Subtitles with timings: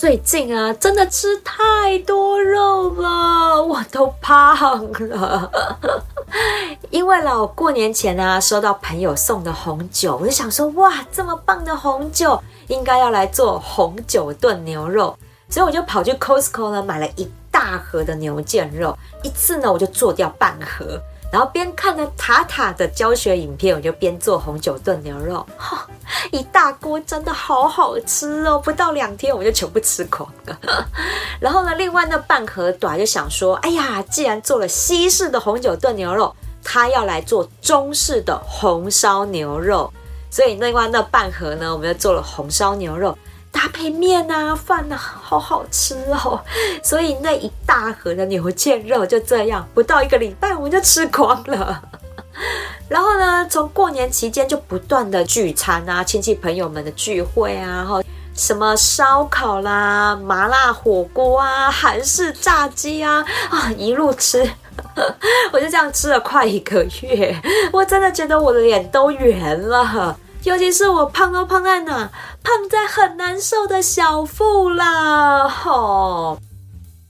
[0.00, 5.50] 最近啊，真的吃太多肉了，我都胖了。
[6.88, 15.14] 因为老过年前啊，收到朋友送的红酒，我就想说，哇，这么棒的红酒，应该要来做红酒炖牛肉，
[15.50, 20.98] 所以我就跑去 Costco 呢，买了一大盒的牛腱肉，一次呢，我就做掉半盒。
[21.30, 25.86] 然后边看着塔塔的教学影片，我就边做红酒炖牛肉，哈，
[26.32, 28.58] 一大锅真的好好吃哦！
[28.58, 30.58] 不到两天我就全部吃光了。
[31.38, 39.92] 然后呢，另外那半盒短就想说，哎呀，既然做了西式的红酒炖牛肉，他要来做中式的红烧牛肉，
[40.30, 43.16] 所以另外那半盒呢，我们就做了红烧牛肉。
[43.52, 46.40] 搭配面啊、饭啊，好好吃哦！
[46.82, 51.82] 所以那一大盒的牛腱肉就这样，不到一个礼拜我们就吃光了。
[52.88, 58.00] 然后呢，从过年期间就不断的聚餐啊，亲戚朋友们的聚会啊，哈，
[58.34, 64.48] 什么烧烤啦、麻辣火锅啊、韩式炸鸡啊， 啊，一路吃，
[65.52, 67.36] 我就这样吃了快一个月，
[67.72, 70.16] 我真的觉得我的脸都圆了。
[70.44, 72.10] 尤其是我胖都胖在哪？
[72.42, 75.46] 胖在很难受的小腹啦！
[75.46, 76.38] 吼，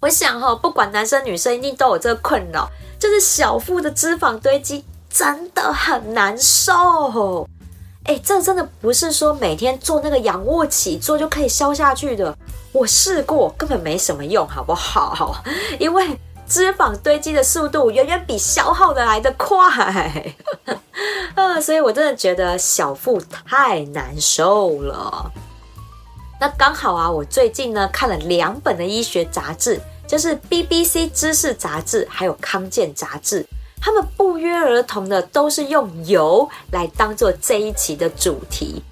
[0.01, 7.49] 我想吼，不管男生女生一定都有这个困扰，就是小腹的脂肪堆积真的很难受。
[8.05, 12.37] 哎，这真的不是说每天做那个仰卧起坐就可以消下去的。
[12.73, 15.43] 我试过，根本没什么用，好不好？
[15.79, 16.19] 因为
[16.51, 20.35] 脂肪堆积的速度远远比消耗的来得快。
[21.37, 25.31] 呃，所以我真的觉得小腹太难受了。
[26.41, 33.47] 那刚好啊，我最近呢看了两本的医学杂志，就是 BBC 知识杂志还有康健杂志，
[33.81, 38.83] 他们不约而同的都是用油来当做这一期的主题。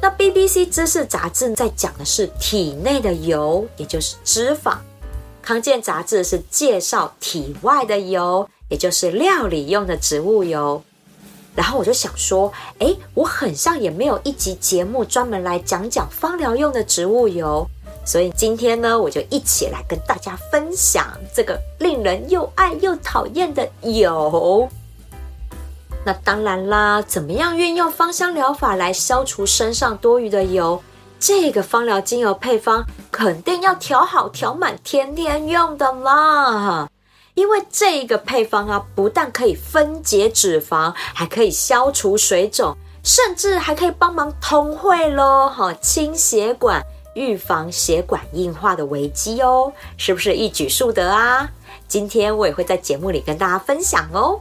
[0.00, 4.76] 那 BBC 知识杂志在讲的是体内的油，也就是脂肪；
[5.42, 10.82] 康健杂志是介绍体外的油，也就是料理用的植物油。
[11.54, 17.66] 然后我就想说，诶，我很像也没有一集节目专门来讲讲芳疗用的植物油，
[18.06, 24.66] 所以今天呢，我就一起来跟大家分享这个令人又爱又讨厌的油。
[26.06, 30.82] 那当然啦，怎么样运用芳香疗法来消除身上多余的油？
[31.24, 36.88] 这个芳疗精油配方肯定要调好调满，天天用的啦。
[37.34, 46.82] 因为这个配方啊，不但可以分解脂肪，还可以消除水肿，甚至还可以帮忙通会咯，哈，清血管，
[47.14, 51.48] 预防血管硬化的危机哦，是不是一举数得啊？
[51.86, 54.40] 今天我也会在节目里跟大家分享哦。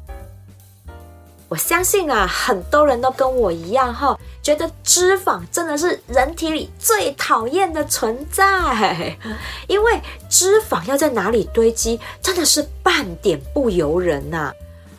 [1.52, 9.18] 我相信啊，很多人都跟我一样哈，觉得脂肪真的是人体里最讨厌的存在，
[9.68, 14.54] 因为脂肪要在哪里堆积，真的是半点不由人呐。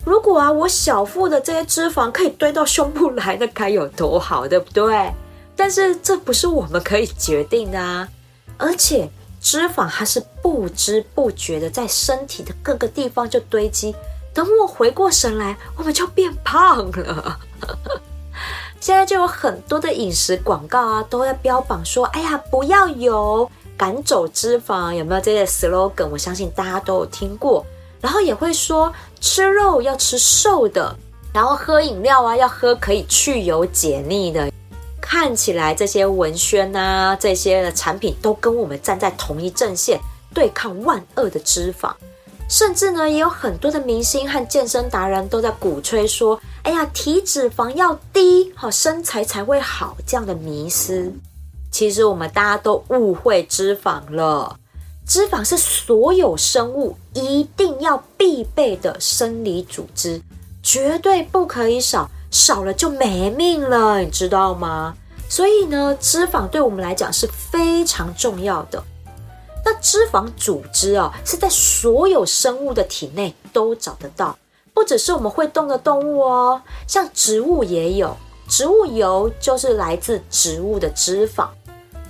[0.05, 5.11] 如果啊，我小腹的这些脂肪可以堆到胸部来，那该有多好，对不对？
[5.57, 8.07] 但是这不是我们可以决定的啊，
[8.59, 9.09] 而且
[9.41, 13.95] 脂肪它是不知不觉的在身体的各个地方就堆积。
[14.35, 17.39] 等我回过神来，我们就变胖了。
[18.81, 26.09] 现在就有很多的饮食广告啊，都在标榜说：“哎呀，不要油，赶走脂肪。”有没有这些 slogan？
[26.09, 27.65] 我相信大家都有听过。
[28.01, 30.97] 然后也会说吃肉要吃瘦的，
[31.33, 34.51] 然后喝饮料啊要喝可以去油解腻的。
[35.01, 40.01] 看起来这些文宣啊，这些产品都跟我们站在同一阵线，
[40.35, 41.93] 对抗万恶的脂肪。
[42.53, 51.11] 甚至呢，也有很多的明星和健身达人都在鼓吹说：“哎呀，体脂肪要低，好身材才会好。”这样的迷思，
[51.71, 54.55] 其实我们大家都误会脂肪了。
[55.07, 60.21] 脂肪是所有生物一定要必备的生理组织，
[60.63, 64.95] 绝对不可以少，少了就没命了，你知道吗？
[65.27, 68.85] 所以呢，脂肪对我们来讲是非常重要的。
[69.65, 74.37] 那脂肪组织啊，是在所有生物的体内都找得到，
[74.75, 78.17] 不只是我们会动的动物哦，像植物也有，
[78.49, 81.49] 植物油就是来自植物的脂肪。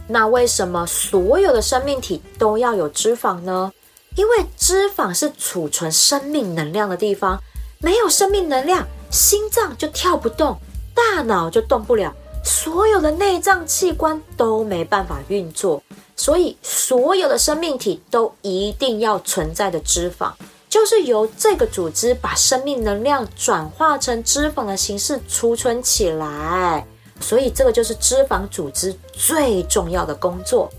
[0.08, 3.72] 那为什么所有的生命体都要有脂肪呢？
[4.16, 7.38] 因为脂肪是储存生命能量的地方，
[7.78, 10.58] 没有生命能量，心脏就跳不动，
[10.94, 12.12] 大脑就动不了，
[12.44, 15.82] 所有的内脏器官都没办法运作。
[16.22, 20.30] 所以，所有的生命体都一定要存在的脂肪，
[20.68, 26.86] 就是由这个组织把生命能量转化成脂肪的形式储存起来。
[27.20, 30.70] 所以，这个就是脂肪组织最重要的工作。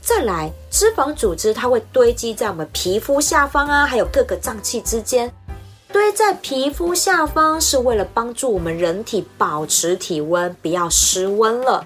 [0.00, 5.28] 再来，脂肪组织它会堆积在我们皮肤下方啊，还有各个脏器之间。
[5.90, 11.84] 堆在皮肤下方是为了帮助我们人体保持体温，不要失温了。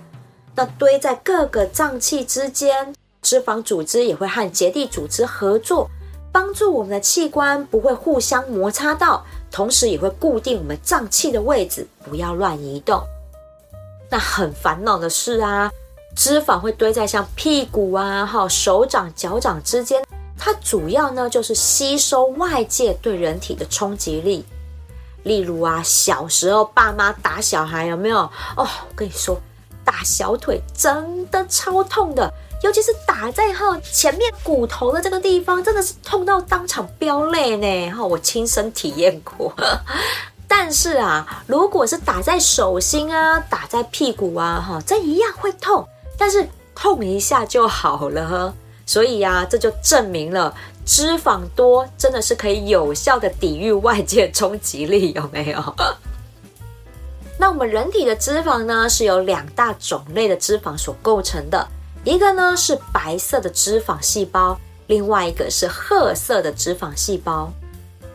[0.55, 5.89] 那堆在各个脏器之间，脂肪组织也会和结缔组织合作，
[6.31, 13.03] 帮助我们的器官不会互相摩擦到，同时也会固定我们脏器的位置，不要乱移动。
[14.11, 15.71] 那很烦恼的是啊，
[16.15, 20.05] 脂肪会堆在像屁股啊、哈手掌、脚掌之间，
[20.37, 24.45] 它主要呢就是吸收外界对人体的冲击力。
[25.23, 28.19] 例如啊，小时候爸妈打小孩有没有？
[28.19, 29.41] 哦，我跟你说。
[29.93, 37.91] 打小腿真的超痛的，尤其是打在后前面骨头的这个地方，真的是痛到当场飙泪呢！
[37.95, 39.53] 哈，我亲身体验过。
[40.49, 45.87] 但是啊，如果是打在手心啊，打在屁股啊，哈，这一样会痛，
[46.17, 48.55] 但是痛一下就好了。
[48.87, 50.55] 所以呀，这就证明了
[50.87, 55.75] 脂肪多真的是可以有效的抵御外界冲击力，有没有？
[57.43, 61.67] 那我们人体的脂肪呢，是由两大种类的脂肪所构成的，
[62.05, 64.57] 一个呢是白色的脂肪细胞，
[64.87, 67.51] 另外一个是褐色的脂肪细胞。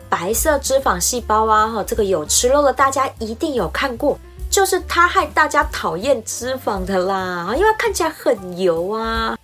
[0.08, 9.36] 白色脂肪细胞啊，哈，这个有吃肉的大家一定有看过，就是它害大家讨厌脂肪的啦，因为看起来很油啊。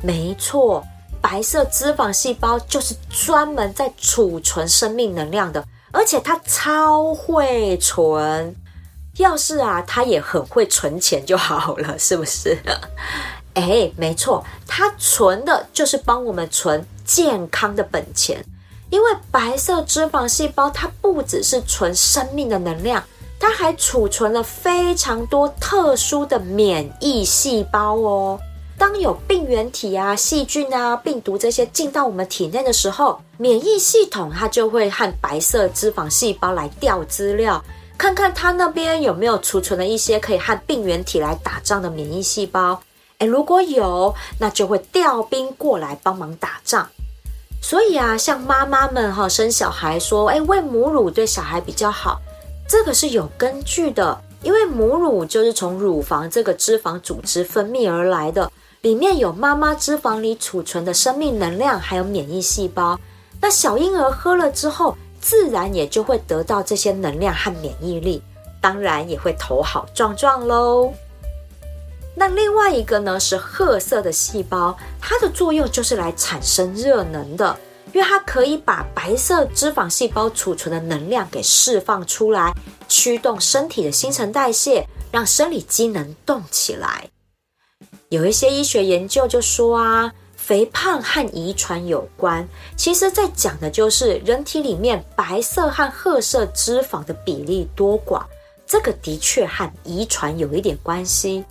[0.00, 0.80] 没错，
[1.20, 8.54] 白色脂肪细胞就是专门在储存生命能量的，而且它超会存。
[9.18, 12.58] 要是啊，他也很会存钱就好了， 是不是？
[13.54, 18.44] 哎，没错，他存的就是帮我们存健康的本钱。
[18.90, 23.02] 因为白色脂肪细胞它不只是存生命的能量，
[23.40, 28.38] 它还储存了非常多特殊的免疫细胞哦。
[28.78, 37.62] 当有病原体啊、细菌啊、病毒这些进到我们体内的时候，免疫系统它就会和白色脂肪细胞来调资料。
[37.96, 42.80] 看看他那边有没有储存了一些可以和病原体来打仗的免疫细胞，
[43.18, 46.88] 诶，如果有，那就会调兵过来帮忙打仗。
[47.62, 52.20] 所以啊，像妈妈们哈生小孩说，诶，喂母乳对小孩比较好，
[52.68, 58.50] 这个是有根据的，因为母乳就是从乳房这个脂肪组织分泌而来的，
[58.82, 62.98] 里面有妈妈脂肪里储存的生命能量，还有免疫细胞。
[63.40, 68.22] 那小婴儿喝了之后，自然也就会得到这些能量和免疫力，
[68.60, 70.92] 当然也会头好壮壮喽。
[72.14, 77.58] 那另外一个呢，是褐色的细胞，它的作用就是来产生热能的，
[77.94, 82.52] 因为它可以把白色脂肪细胞储存的能量给释放出来，
[82.86, 87.08] 驱动身体的新陈代谢，让生理机能动起来。
[88.10, 90.12] 有一些医学研究就说啊。
[90.44, 92.46] 肥胖和遗传有关，
[92.76, 98.22] 其实，在讲的就是人体里面白色和褐色脂肪的比例多寡，
[98.66, 101.42] 这个的确和遗传有一点关系。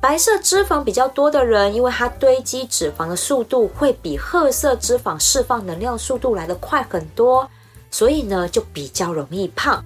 [0.00, 7.50] 白色脂肪比较多的人，因为它堆积脂肪的速度会比褐色脂肪释放能量速度来得快很多，
[7.90, 9.84] 所以呢，就比较容易胖。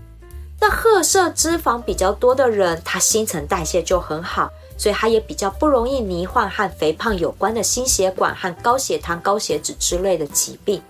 [0.60, 4.50] 那褐色脂肪比较多的人，他新陈代谢就很好。
[4.76, 10.82] 所以它也比较不容易罹患和肥胖有关的心血管和高血糖、高血脂之类的疾病。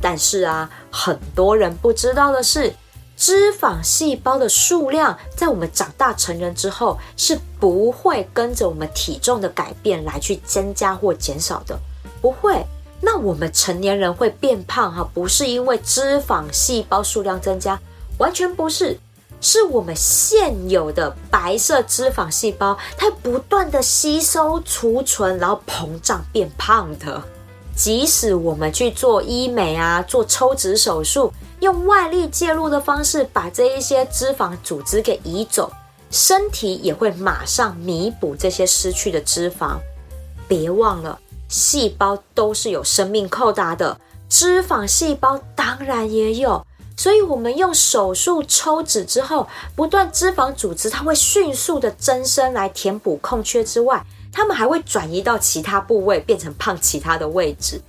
[0.00, 2.74] 但是啊，很多人不知道的是，
[3.16, 11.78] 脂肪细胞的数量在我们长大成人之后是不会跟着我们体重的改变来去增加或减少的，
[12.20, 12.64] 不会。
[13.00, 17.78] 那我们成年人会变胖哈，不是因为脂肪细胞数量增加，
[18.18, 18.98] 完全不是。
[19.40, 27.22] 是我们现有的白色脂肪细胞，它不断的吸收、储存，然后膨胀变胖的。
[27.76, 35.72] 即使我们去做医美啊，做抽脂手术，用外力介入的方式把这一些脂肪组织给移走，
[36.10, 39.76] 身体也会马上弥补这些失去的脂肪。
[40.46, 43.98] 别忘了，细胞都是有生命扣打的，
[44.28, 46.64] 脂肪细胞当然也有。
[46.96, 57.80] 所以我们用手术抽脂之后，不断脂肪组织它会迅速的增生来填补空缺之外，它们还会转移到其他部位，变成胖其他的位置。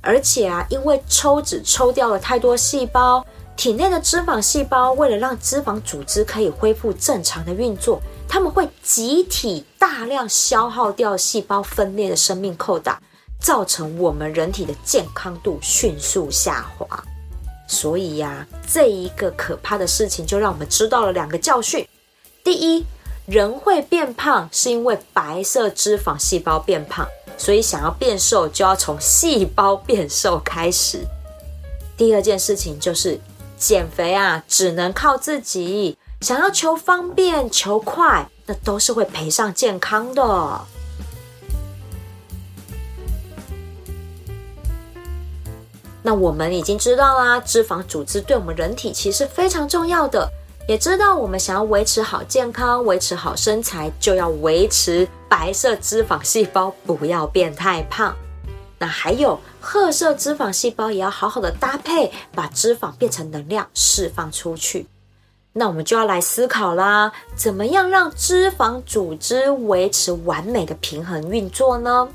[0.00, 3.24] 而且啊，因为抽脂抽掉了太多细胞，
[3.56, 13.00] 体内的脂肪细胞为了让脂肪组织可以恢复正常的运作，它们会集体大量消耗掉细胞分裂的生命扣打，
[13.40, 17.04] 造成我们人体的健康度迅速下滑。
[17.66, 21.86] 所以呀，这一个可怕的事情就让我们知道了两个教训：
[22.42, 22.84] 第一，
[23.26, 27.06] 人会变胖是因为白色脂肪细胞变胖。
[27.36, 31.04] 所以，想要变瘦，就要从细胞变瘦开始。
[31.96, 33.18] 第二件事情就是
[33.58, 35.98] 减肥啊，只能靠自己。
[36.20, 40.60] 想要求方便、求快，那都是会赔上健康的。
[46.06, 50.30] 那我们已经知道啦，脂肪组织对我们人体其实非常重要的。
[50.68, 58.14] 也知道我们想要维持好健康、维持好身材，就要维持白色脂肪细胞不要变太胖。
[58.78, 64.86] 那还有褐色脂肪细胞也要好好的搭配，把脂肪变成能量释放出去。
[65.54, 72.06] 那我们就要来思考啦，怎么样让脂肪组织维持完美的平衡运作呢？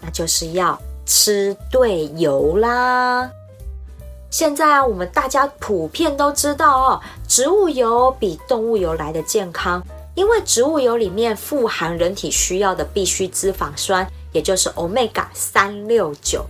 [0.00, 3.30] 那就是要吃对油啦。
[4.30, 9.80] 现在啊，我们大家普遍都知道哦，植物油比动物油来得健康，
[10.16, 16.44] 因为植物油里面富含人体需要的必需脂肪酸，也就是 Omega 三六九。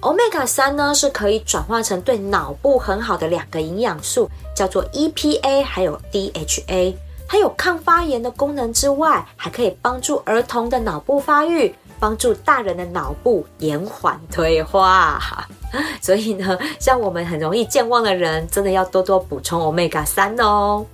[0.00, 6.94] Omega 三呢是可以转化成对脑部很好的两个营养素，叫做 EPA 还有 DHA，
[7.28, 15.20] 它有抗发炎的功能之外，还可以帮助儿童的脑部发育，帮助大人的脑部延缓退化。
[16.00, 20.86] 所以呢，像我们很容易健忘的人，真的要多多补充 Omega 三哦。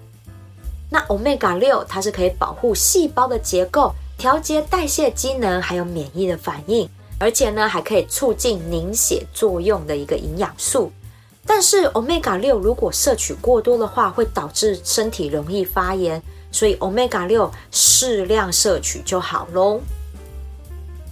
[0.88, 6.88] 那 Omega 六，它是可以保护细胞的结构，调节代谢机能，还有免疫的反应，
[7.18, 10.90] 而且呢，还可以促进凝血作用的一个营养素。
[11.46, 19.80] 但是 Omega 六如果摄取过多的话，会导致身体容易发炎，所以 Omega 六适量摄取就好喽。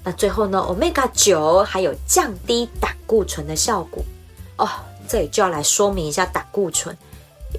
[0.09, 4.03] 那最后呢，Omega 九还有降低胆固醇的效果
[4.57, 4.67] 哦。
[5.07, 6.97] 这里就要来说明一下胆固醇。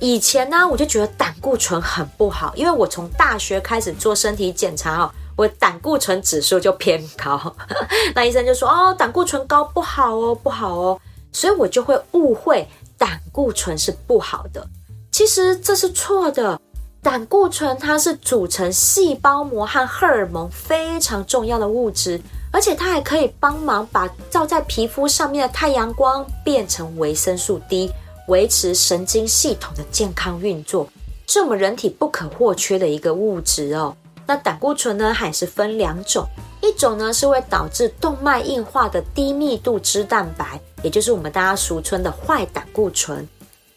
[0.02, 7.56] 以前呢，我就觉得胆固醇很不好，因为我从大学开始做身体检查哦，我胆固醇指数就偏高。
[8.16, 11.00] 那医生就说哦，胆固醇高不好哦，不好哦，
[11.32, 14.68] 所以我就会误会胆固醇是不好的。
[15.12, 16.60] 其实这是错的。
[17.02, 22.20] 胆固醇它是组成细胞膜和荷尔蒙非常重要的物质。
[22.52, 27.92] 而且它还可以帮忙把照在皮肤上面的太阳光变成维生素 D，
[28.28, 30.88] 维持神经系统的健康运作，
[31.28, 33.96] 是我们人体不可或缺的一个物质哦。
[34.26, 36.26] 那胆固醇呢，还是分两种，
[36.62, 43.28] 一种呢是会导致动脉硬化的低密度脂蛋白，也就是我们大家俗称的坏胆固醇。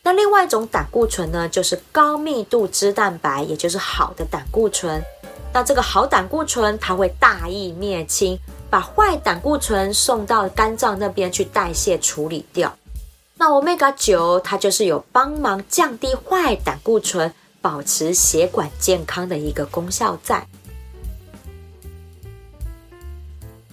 [0.03, 5.03] 那另外一种胆固醇呢，就是高密度脂蛋白，也就是好的胆固醇。
[5.55, 8.39] 那这个好胆固醇，它会大义灭亲。
[8.73, 12.75] 把坏胆固醇送到肝脏那边去代谢处理掉。
[13.37, 20.47] 那 Omega 九它就是有帮忙降低坏胆固醇，保持血管健康的一个功效在。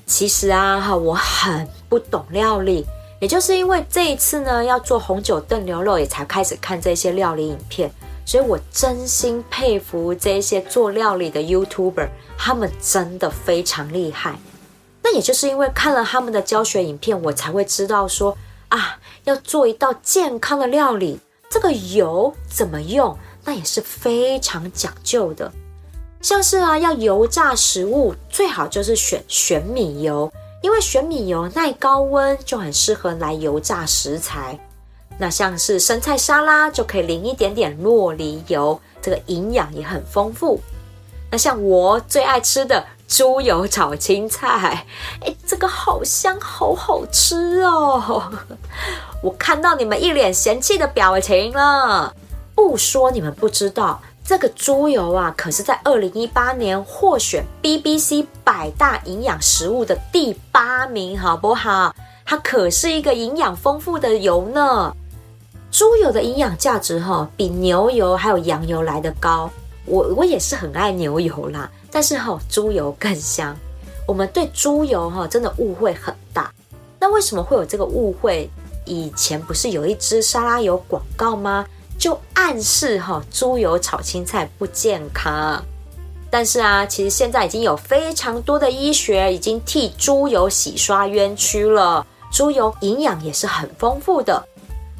[0.05, 2.85] 其实啊，哈，我很不懂料理，
[3.21, 7.89] 也就是因为这一次呢要做红酒炖牛肉，也才开始看这些料理影片，
[8.25, 14.37] 所以我真心佩服这些做料理的 YouTuber，他们真的非常厉害。
[15.01, 18.37] 那也就是因为看了他们的教学影片，我才会知道说
[18.67, 25.51] 啊，要做一道健康的料理，这个油怎么用，那也是非常讲究的。
[26.21, 34.59] 像是啊，要油炸食物，最好就是选玄米油，因为玄米油耐高温，就很适合来油炸食材。
[35.17, 40.59] 那像是生菜沙拉，就可以淋一点点洛梨油，这个营养也很丰富。
[41.31, 42.85] 那像我最爱吃的。
[43.09, 44.85] 猪油炒青菜，
[45.25, 48.21] 哎，这个好香，好好吃哦！
[49.23, 52.13] 我看到你们一脸嫌弃的表情了。
[52.53, 61.95] 不说你们不知道，这个猪油啊，可是在二零一八年获选 BBC 百大营养食物的第八名，好不好？
[62.23, 64.95] 它可是一个营养丰富的油呢。
[65.71, 69.49] 猪油的营养价值哈，比牛油还有羊油来得高。
[69.85, 71.69] 我我也是很爱牛油啦。
[71.91, 73.55] 但是哈、猪油更香。
[74.07, 76.51] 我们对猪油哈真的误会很大。
[76.99, 78.49] 那为什么会有这个误会？
[78.85, 81.65] 以前不是有一支沙拉油广告吗？
[81.97, 85.63] 就暗示哈猪油炒青菜不健康。
[86.31, 92.05] 但是啊，其实现在已经有非常多的医学已经替猪油洗刷冤屈了。
[92.31, 94.43] 猪油营养也是很丰富的，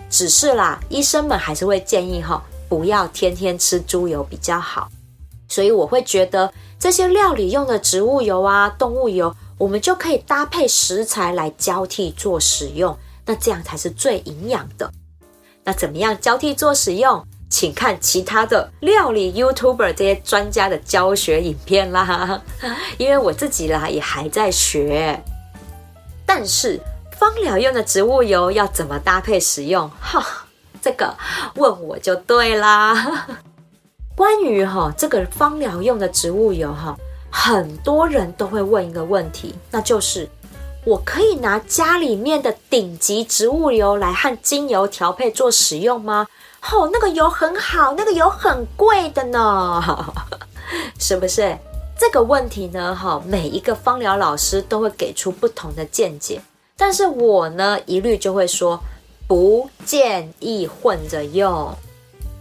[0.10, 4.89] 只是啦，医生们还是会建议哈，不要天天吃猪油比较好。
[5.48, 14.90] 所以我会觉得这些料理用的植物油啊、动物油，我们就可以搭配食材来交替做使用，那这样才是最营养的。
[15.66, 17.26] 那怎么样交替做使用？
[17.50, 22.40] 请看其他的料理 YouTuber 这些专家的教学影片啦，
[23.00, 25.20] 因为我自己啦也还在学。
[26.28, 26.80] 但是
[27.18, 29.90] 芳疗用的植物油要怎么搭配使用？
[30.00, 30.24] 哈，
[30.80, 31.14] 这个
[31.56, 33.28] 问我就对啦。
[34.20, 36.94] 关于哈这个芳疗用的植物油哈，
[37.32, 40.28] 很多人都会问一个问题，那就是
[40.84, 46.28] 我可以拿家里面的顶级植物油来和精油调配做使用吗？
[46.70, 49.82] 哦，那个油很好，那个油很贵的呢，
[51.00, 51.58] 是不是？
[51.98, 56.42] 这个问题呢，哈，每一个芳疗老师都会给出不同的见解，
[56.76, 58.78] 但是我呢，一律就会说
[59.30, 61.74] 不建议混着用，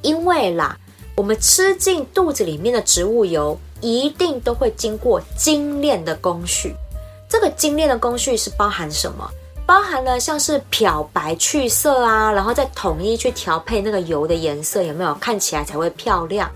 [0.02, 0.76] 因为啦。
[1.18, 6.76] 我们吃进肚子里面的植物油，一定都会经过精炼的工序。
[7.28, 9.28] 这个精炼的工序是包含什么？
[9.66, 15.12] 包含了像是漂白去色啊，然后再统一去调配那个油的颜色，有没有？
[15.14, 16.48] 看起来才会漂亮。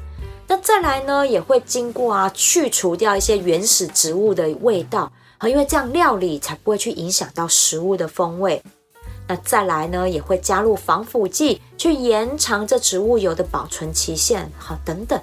[0.47, 8.63] 那再来呢，也会经过啊，去除掉一些原始植物的味道，啊，因为这样料理才不会去影响到食物的风味。
[9.33, 15.19] 那再来呢，也会加入防腐剂，去延长这植物油的保存期限，好，等等，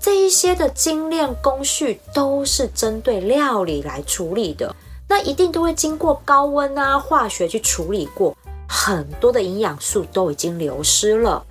[0.00, 4.74] 这一些的精炼工序都是针对料理来处理的，
[5.06, 8.36] 那一定都会经过高温啊、化学去处理过，
[8.68, 11.46] 很多的营养素都已经流失了。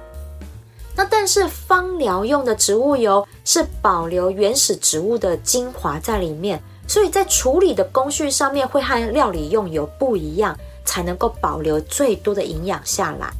[0.98, 10.54] 那但是芳疗用的植物油是保留原始植物的精华在里面，所以在处理的工序上面会和料理用油不一样。
[10.86, 13.32] 才能够保留最多的营养下来，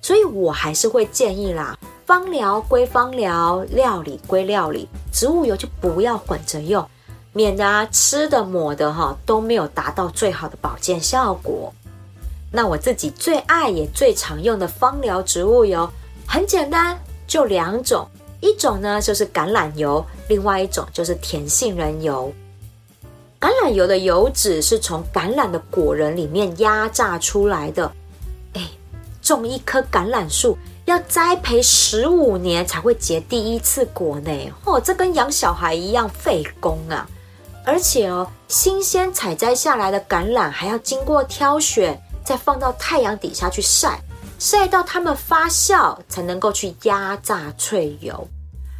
[0.00, 1.76] 所以我还是会建议啦，
[2.06, 6.86] 芳疗归芳疗，料理归料理，植物油就不要混着用，
[7.32, 11.72] 免得啊吃的抹的哈都没有达到最好的保健效果。
[12.50, 15.88] 那我自己最爱也最常用的芳疗植物油，
[16.26, 18.06] 很简单，就两种，
[18.40, 22.30] 一种呢就是橄榄油，另外一种就是甜杏仁油。
[23.42, 27.90] 橄榄油的油脂是从橄榄的果仁里面压榨出来的。
[28.52, 28.70] 哎，
[29.20, 34.30] 种一棵橄榄树要栽培十五年才会结第一次果呢。
[34.64, 37.04] 哦，这跟养小孩一样费工啊！
[37.64, 44.00] 而且哦，新鲜采摘下来的橄榄还要经过挑选，再放到太阳底下去晒，
[44.38, 48.28] 晒到它们发酵，才能够去压榨萃油。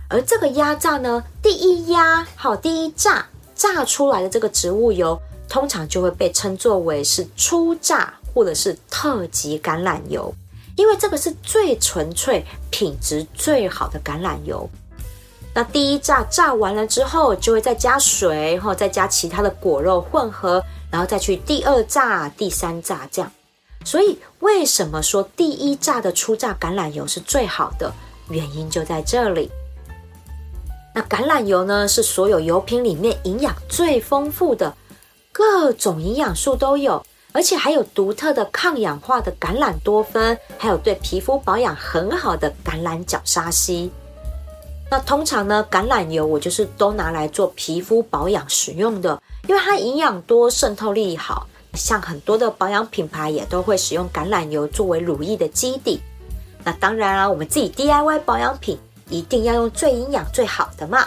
[0.09, 3.27] 而这个压榨呢，第一压好，第一榨。
[3.55, 10.35] 榨出来的这个植物油，通常就会被称作为是初榨或者是特级橄榄油，
[10.77, 14.69] 因为这个是最纯粹、品质最好的橄榄油。
[15.55, 23.31] 那第一榨榨完了之后，就会再加水，然后再加其他的果肉混合，然后再去第二榨、第三榨这样。
[23.85, 27.93] 所以为什么说第一榨的初榨橄榄油是最好的？
[28.29, 29.51] 原因就在这里。
[30.95, 34.75] 那橄榄油呢，是所有油品里面营养最丰富的，
[35.33, 37.03] 各种营养素都有，
[37.33, 43.91] 而且还有独特的抗氧化的橄榄多酚，还有对皮肤保养很好的橄榄角鲨烯。
[44.91, 56.03] 那通常呢，橄榄油我就是都拿来做皮肤保养使用的，因为它营养多，渗透力好，像很多的保养品牌也都会使用橄榄油作为乳液的基底。
[56.63, 58.79] 那当然啊，我们自己 DIY 保养品。
[59.13, 61.07] 一定要用最营养最好的嘛！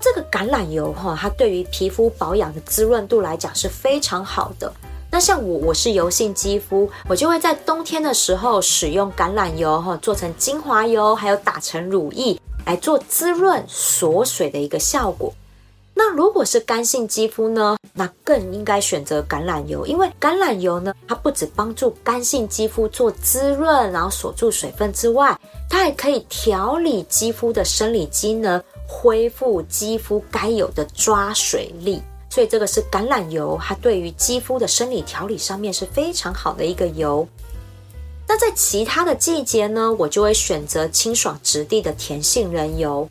[0.00, 4.72] 这个橄榄油哈，它对于皮肤保养的滋润度来讲是非常好的。
[5.10, 15.32] 那像我，我是油性肌肤，我就会在冬天的时候使用橄榄油哈，做成精华油，还有打成乳液来做滋润锁水的一个效果。
[15.96, 25.38] 那如果是干性肌肤呢，那更应该选择橄榄油，因为橄榄油呢，它不只帮助干性肌肤做滋润，然后锁住水分之外，
[25.70, 32.02] 它还可以调理肌肤的生理机能，恢复肌肤该有的抓水力。
[32.28, 37.26] 所以这个是橄榄油，它对于肌肤的生理调理上面是非常好的一个油。
[38.26, 43.08] 那在其他的季节呢，我就会选择清爽质地的甜杏仁油。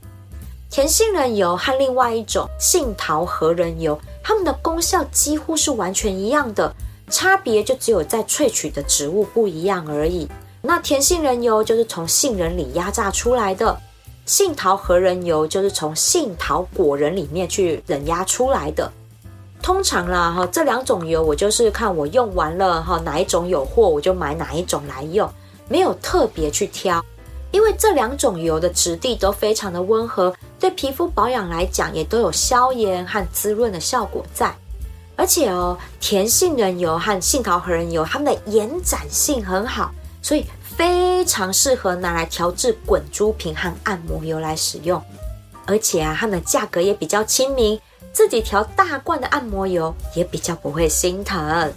[0.74, 6.74] 甜杏仁油和另外一种杏桃核仁油，它们的功效几乎是完全一样的，
[7.12, 10.28] 差别就只有在萃取的植物不一样而已。
[10.64, 13.80] 那甜杏仁油就是从杏仁里压榨出来的，
[14.26, 18.92] 杏桃核仁油就是从杏桃果仁里面去冷压出来的。
[19.62, 25.30] 通常啦，哈，这两种油我就是看我用完了哈，哪一种有货我就买哪一种来用，
[25.70, 27.00] 没有特别去挑，
[27.54, 34.54] 因为这两种油的质地都非常的温和，对皮肤保养来讲也都有消炎和滋润的效果在。
[35.16, 39.90] 而且哦，甜杏仁油和杏桃核仁油它们的延展性很好。
[40.24, 40.46] 所以
[40.78, 45.00] 非常适合拿来调制滚珠瓶和按摩油来使用，
[45.66, 47.78] 而且啊，它们的价格也比较亲民，
[48.14, 51.74] 自己调大罐的按摩油也比较不会心疼。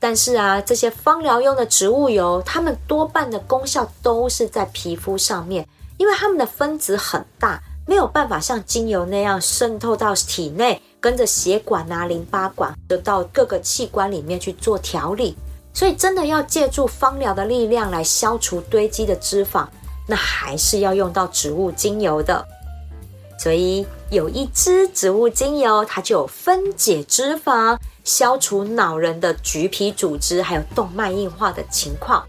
[0.00, 15.36] 但是啊，这些芳疗用的植物油，它们多半的功效都是在皮肤上面，因为它们的分子很大，没有办法像精油那样渗透到体内，跟着血管啊、淋巴管，就到各个器官里面去做调理。
[15.74, 19.66] 所以，真的要借助芳疗的力量来消除堆积的脂肪，
[20.06, 22.44] 那还是要用到植物精油的。
[23.38, 32.26] 所以，有一支植物精油，它就有分解脂肪、消除恼人的橘皮组织，还有动脉硬化的情况。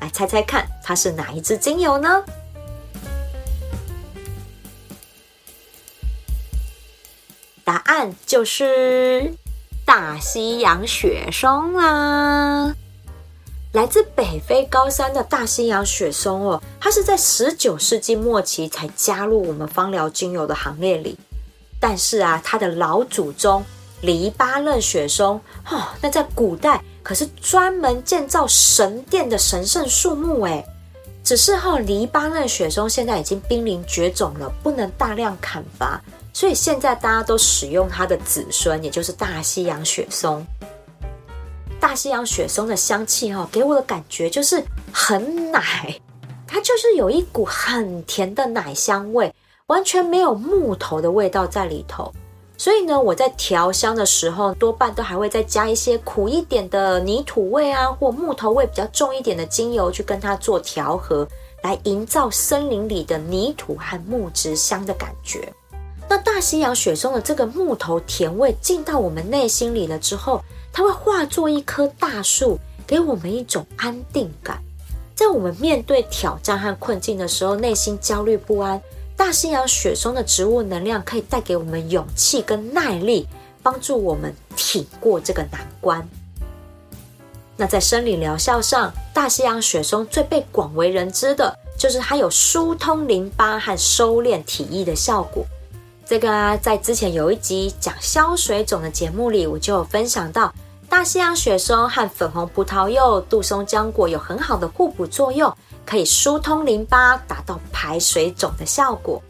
[0.00, 2.22] 来猜猜看，它是哪一支精油呢？
[7.64, 9.32] 答案就是
[9.86, 12.74] 大西洋雪松啦。
[13.74, 21.18] 来自北非高山的大西洋雪松哦，它是在十九世纪末期才加入我们芳疗精油的行列里。
[21.80, 23.64] 但是啊，它的老祖宗
[24.00, 30.64] 黎巴嫩雪松哦，那在古代可是专门建造神殿的神圣树木哎。
[31.24, 36.00] 只是哈、哦，黎巴嫩雪松现在已经濒临绝种了，不能大量砍伐，
[36.32, 40.46] 所以现在大家都使用它的子孙，也就是大西洋雪松。
[41.84, 46.00] 大西洋雪松的香气哈，给我的感觉就是很奶，
[46.46, 49.30] 它就是有一股很甜的奶香味，
[49.66, 52.10] 完全没有木头的味道在里头。
[52.56, 61.28] 所以呢，我在调香的时候，多半都还会再加一些苦一点的泥土味啊，或木头味比较重一点的精油去跟它做调和，
[61.64, 65.52] 来营造森林里的泥土和木质香的感觉。
[66.08, 70.42] 那大西洋雪松的这个木头甜味进到我们内心里了之后，
[70.74, 74.60] 它会化作一棵大树，给我们一种安定感。
[75.14, 78.82] 在我们面对挑战和困境的时候，内心焦虑不安，
[79.16, 83.28] 大西洋雪松的植物能量可以带给我们勇气跟耐力，
[83.62, 86.04] 帮助我们挺过这个难关。
[87.56, 95.46] 那在生理疗效上，大西洋雪松最被广为人知的就是它有疏通淋巴和收敛体液的效果。
[96.04, 100.52] 这个啊，在之前有一集讲消水肿的节目里，我就有分享到。
[100.94, 105.52] 大西洋雪松和粉红葡萄柚、杜松浆果有很好的互补作用，
[105.84, 109.20] 可以疏通淋巴，达到排水肿的效果。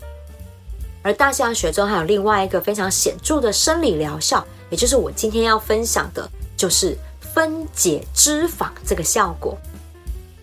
[1.03, 9.57] 而大西洋雪松还有另外一个非常显著的生理疗效，也就是我今天要分享的，就是分解脂肪这个效果。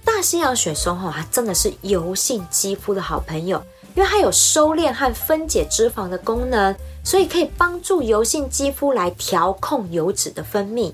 [0.04, 3.62] 大西洋雪松哈，它真的是油性肌肤的好朋友，
[3.94, 10.92] 因为它有收敛和分解脂肪的功能，所以可以帮助油性肌肤来调控油脂的分泌。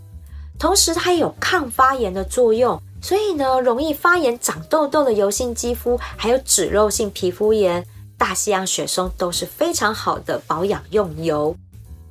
[0.59, 7.85] 同时，它也有抗发炎的作用，所以呢，容易发炎、长痘痘的油性肌肤，还有脂漏性皮肤炎，
[8.17, 11.55] 大西洋雪松都是非常好的保养用油。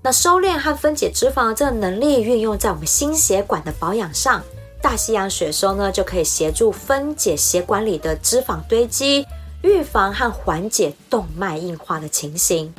[0.01, 4.41] 那收敛和分解脂肪的这个能力运用在我们心血管的保养上，
[4.81, 9.27] 大西洋雪松呢就可以协助分解血管里的脂肪堆积，
[9.63, 12.73] 预防和缓解动脉硬化的情形。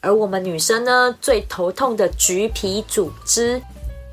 [0.00, 3.60] 而我们女生呢，最头痛的橘皮组织。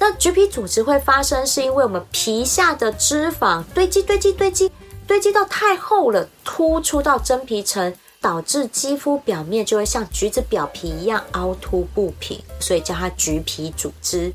[0.02, 4.72] 那橘皮组织会发生，是因为我们皮下的脂肪堆积、堆积、堆积、
[5.06, 14.34] 堆积到太厚了，突出到真皮层，导致肌肤表面就会像橘子表皮一样凹凸不平，所以叫它橘皮组织。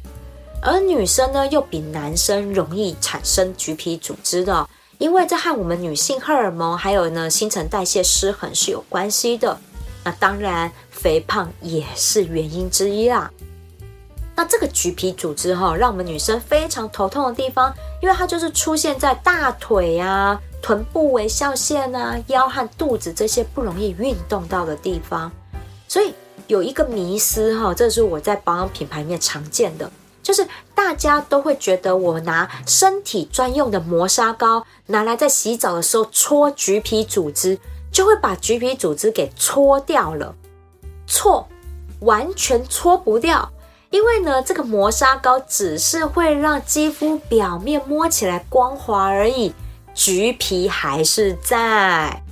[0.62, 9.58] 而女生呢，又比男生容易产生橘皮组织的，因为这和我们女性荷尔蒙还有呢新陈代谢失衡是有关系的。
[10.04, 13.28] 那当然，肥胖也是原因之一啦。
[14.36, 25.32] 那这个橘皮组织哈，让我们女生非常头痛的地方，因为它就是出现在大腿啊、臀部微笑线啊、腰和肚子这些不容易运动到的地方。
[25.88, 26.12] 所以
[26.48, 29.90] 有一个迷思哈，这是我在保养品牌里面常见的，
[30.22, 37.58] 就是大家都会觉得我拿身体专用的磨砂膏拿来在洗澡的时候搓橘皮组织，
[37.90, 40.34] 就会把橘皮组织给搓掉了。
[41.06, 41.48] 错，
[42.00, 43.50] 完全搓不掉。
[43.96, 49.54] 因为呢，这个磨砂膏只是会让肌肤表面摸起来光滑而已，
[49.94, 52.22] 橘皮还是在。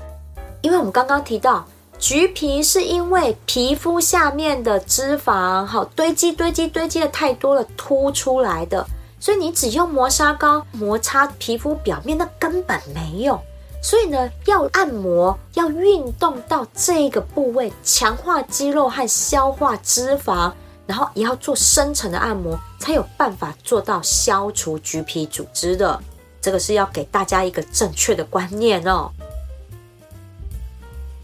[0.60, 1.64] 因为我们刚刚提到，
[1.98, 8.86] 橘皮是因为皮肤下面的脂肪好堆积、堆积、堆积的太多了，凸出来的。
[9.18, 13.40] 所以你只用磨砂膏摩擦皮肤表面，那根本没用。
[13.82, 20.52] 所以呢，要按摩，要运动到这个部位，强化肌肉和消化脂肪。
[20.86, 26.00] 然后也要做深层的按摩，才有办法做到消除橘皮组织的。
[26.40, 29.10] 这个是要给大家一个正确的观念哦。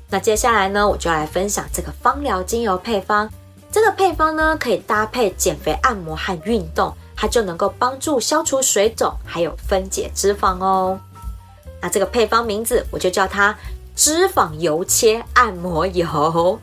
[0.08, 3.30] 那接下来呢，我就要来分享这个芳疗精油配方。
[3.70, 10.98] 这个配方呢，可以搭配减肥、按摩和运动，它就能够帮助消除水肿，还有分解脂肪哦。
[11.80, 13.56] 那这个配方名字，我就叫它
[13.94, 16.58] 脂肪油切按摩油。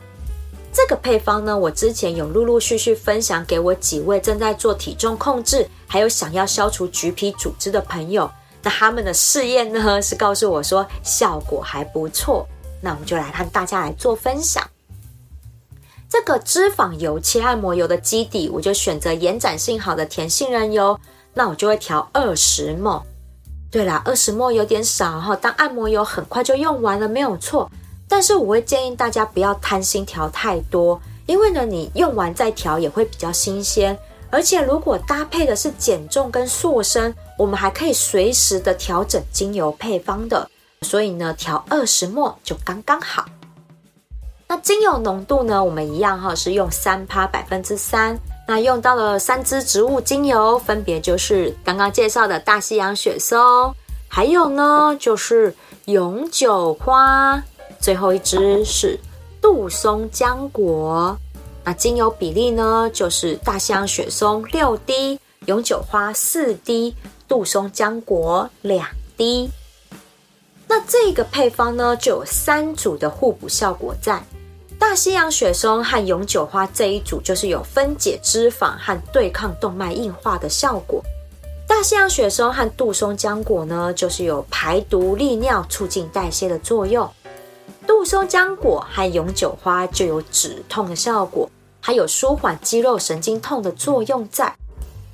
[0.72, 8.30] 这个配方呢，我之前有陆陆续续分享给我几位正在做体重控制，还有想要消除橘皮组织的朋友。
[8.62, 12.46] 那他们的试验呢，是告诉我说效果还不错。
[12.80, 14.62] 那我们就来和大家来做分享。
[16.08, 20.98] 这个脂肪油切按摩油的基底，我就选择延展性好的甜杏仁油。
[21.34, 23.02] 那我就会调二十 m。
[23.70, 27.70] 对啦，二十 m 有点少哈，当按摩油很快就用完了，没有错。
[28.08, 33.96] 但是我会建议大家不要贪心调太多，因为呢，你用完再调也会比较新鲜。
[34.30, 40.50] 而且如果搭配的是减重跟塑身，我们还可以随时的调整精油配方的。
[40.82, 43.24] 所以呢，调二十末就刚刚好。
[44.46, 48.18] 那精油浓度呢，我们一样哈，是用三趴百分之三。
[48.46, 53.74] 那用到了三支植物精油，分别就是刚刚介绍的大西洋雪松，
[54.08, 57.42] 还有呢就是永久花。
[57.80, 58.98] 最后一支是
[59.40, 61.16] 杜松浆果，
[61.64, 66.94] 那精油比例呢，就是大西洋雪松六滴，永久花四滴，
[67.26, 68.86] 杜松浆果两
[69.16, 69.50] 滴。
[70.66, 74.22] 那这个配方呢，就有三组的互补效果在。
[74.78, 81.02] 大西洋雪松和永久花这一组，就是有分解脂肪和对抗动脉硬化的效果。
[81.66, 87.08] 大西洋雪松和杜松浆果呢，就是有排毒利尿、促进代谢的作用。
[87.88, 94.54] 杜松浆果和永久花就有止痛的效果，还有舒缓肌肉神经痛的作用在，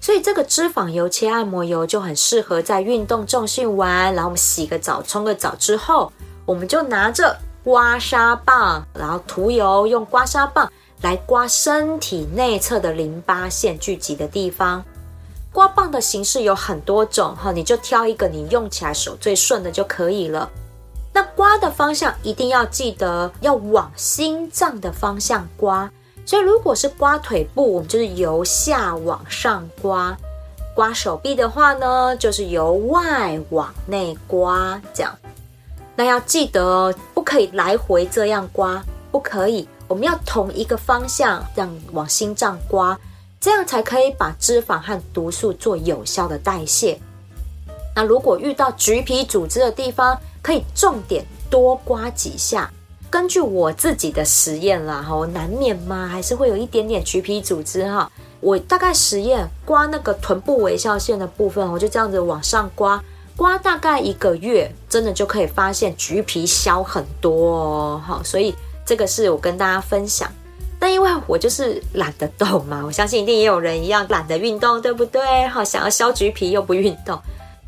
[0.00, 6.12] 所以这个脂肪油切按摩油就很适合在运动重训完，然后我们洗个澡、冲个澡之后，
[6.44, 10.68] 我们就拿着刮痧棒，然后涂油，用刮痧棒
[11.02, 14.84] 来刮身体内侧的淋巴腺聚集的地方。
[15.52, 20.50] 刮棒的形式有很多种哈，你就挑一个你用起来手最顺的就可以了。
[21.14, 25.88] 那刮的方向一定要记得要往心脏的方向刮，
[26.26, 30.12] 所以如果是刮腿部，我们就是由下往上刮；
[30.74, 34.82] 刮手臂的话呢，就是由外往内刮。
[34.92, 35.16] 这样，
[35.94, 42.98] 那要记得不可以来回这样刮，不可以，我们要同一个方向这样往心脏刮，
[43.38, 47.00] 这样才可以把脂肪和毒素做有效的代谢。
[47.94, 52.70] 那如果遇到橘皮组织的地方，可以重点多刮几下。
[53.08, 58.10] 根据我自己的实验啦，哈，难免嘛，还是会有一点点橘皮组织哈。
[58.40, 63.02] 我大概实验刮那个臀部微笑线的部分，我就这样子往上刮，
[63.36, 68.20] 刮大概一个月，真的就可以发现橘皮消很多哦。
[68.22, 68.54] 所以
[68.84, 70.30] 这个是我跟大家分享。
[70.78, 75.46] 但因为我就是懒得动嘛，我相信一定也有人一样懒得运动，对不对？
[75.48, 77.18] 好，想要消橘皮又不运动。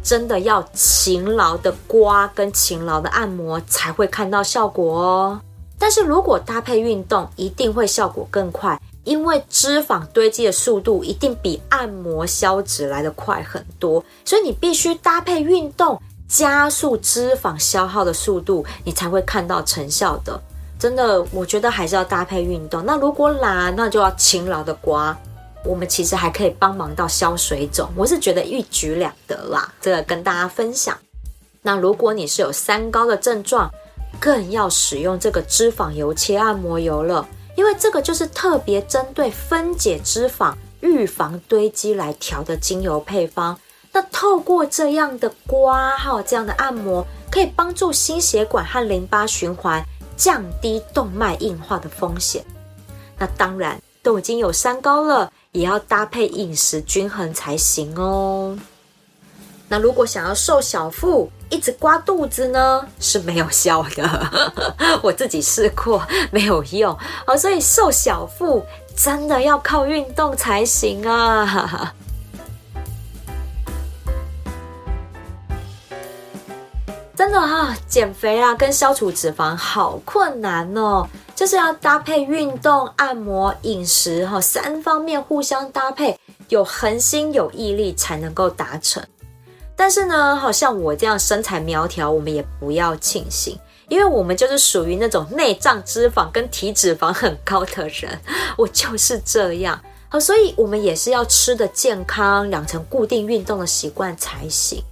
[0.07, 5.41] 真的要勤劳的刮跟勤劳的按摩才会看到效果哦。
[5.77, 14.03] 但是如果搭配运动，一定会效果更快，因为脂肪堆积的速度一定比按摩消脂来得快很多。
[14.25, 20.41] 所以你必须搭配运动，加速脂肪消耗的速度，你才会看到成效的。
[20.79, 22.87] 真的，我觉得还是要搭配运动。
[22.87, 25.19] 那如果懒，那就要勤劳的刮。
[25.67, 29.75] 我们其实还可以帮忙到消水肿，我是觉得一举两得啦。
[29.81, 30.97] 这个跟大家分享。
[31.63, 33.69] 那如果你是有三高的症状，
[34.21, 37.27] 更要使用这个脂肪油切按摩油了，
[37.57, 43.59] 因为这个就是特别针对分解脂肪、预防堆积来调的精油配方。
[43.93, 49.85] 那透过这样的刮哈，这样的按摩，可以帮助心血管和淋巴循环，
[50.17, 52.45] 降低动脉硬化的风险。
[53.19, 55.33] 那当然都已经有三高了。
[55.57, 58.55] 也要搭配饮食均衡才行哦。
[59.69, 64.51] 那如果想要瘦小腹，一直刮肚子呢，是没有效的。
[65.03, 66.95] 我自己试过，没有用。
[67.27, 68.63] 哦，所以瘦小腹
[68.95, 71.95] 真的要靠运动才行啊。
[77.17, 86.19] 真的哈、啊，减肥啊，跟消除脂肪好困难哦，就是要搭配运动、按摩、饮食哈，三方面互相搭配，
[86.49, 89.05] 有恒心、有毅力才能够达成。
[89.77, 93.59] 但是呢，好像我这样身材苗条，我们也不要庆幸，
[93.91, 98.19] 因为我们就是属于那种内脏脂肪跟体脂肪很高的人，
[98.57, 99.79] 我就是这样。
[100.09, 104.83] 好，所以我们也是要吃得健康，养成固定运动的习惯才行。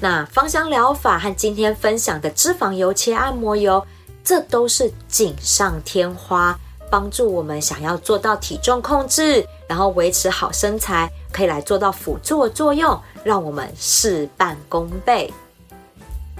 [0.00, 3.84] 那芳香疗法和今天分享的脂肪油切按摩油，
[4.28, 6.54] 这都是锦上添花，
[6.90, 15.32] 帮助我们想要做到体重控制，然后维持好身材，可以来做到辅助的作用，让我们事半功倍。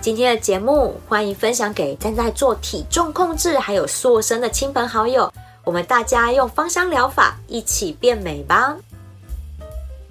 [0.02, 5.32] 今天的节目，欢迎分享给正在做体重控制还有塑身的亲朋好友，
[5.64, 8.76] 我们大家用芳香疗法一起变美吧。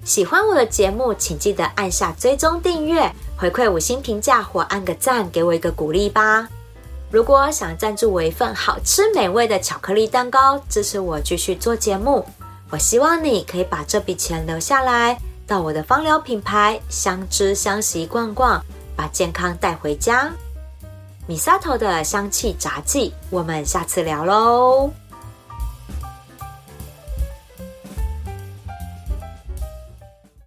[0.02, 3.08] 喜欢我的节目，请记得按下追踪订阅。
[3.36, 6.48] 回馈五星评价或按个赞，给我一个鼓励吧。
[7.10, 12.24] 如果想赞助我一份好吃美味的巧克力蛋糕，支持我继续做节目，
[12.70, 18.62] 我希望你可以把这笔钱留下来，到我的芳疗品牌香知香息逛逛，
[18.94, 20.30] 把健康带回家。
[21.26, 24.90] 米沙头的香气杂技，我们下次聊喽。